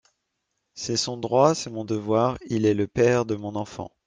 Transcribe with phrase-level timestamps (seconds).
[0.73, 3.91] C'est son droit, c'est mon devoir, il est le père de mon enfant.